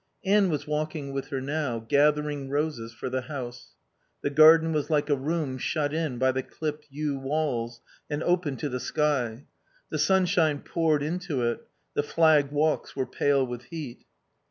Anne 0.25 0.49
was 0.49 0.65
walking 0.65 1.13
with 1.13 1.27
her 1.27 1.39
now, 1.39 1.77
gathering 1.77 2.49
roses 2.49 2.91
for 2.91 3.07
the 3.07 3.21
house. 3.21 3.75
The 4.23 4.31
garden 4.31 4.73
was 4.73 4.89
like 4.89 5.11
a 5.11 5.15
room 5.15 5.59
shut 5.59 5.93
in 5.93 6.17
by 6.17 6.31
the 6.31 6.41
clipped 6.41 6.87
yew 6.89 7.19
walls, 7.19 7.81
and 8.09 8.23
open 8.23 8.57
to 8.57 8.67
the 8.67 8.79
sky. 8.79 9.45
The 9.91 9.99
sunshine 9.99 10.61
poured 10.61 11.03
into 11.03 11.43
it; 11.43 11.67
the 11.93 12.01
flagged 12.01 12.51
walks 12.51 12.95
were 12.95 13.05
pale 13.05 13.45
with 13.45 13.65
heat. 13.65 14.05